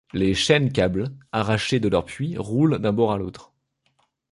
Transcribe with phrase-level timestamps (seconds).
[0.13, 3.53] Les chaînes-câbles, arrachées de leur puits, roulent d’un bord à l’autre.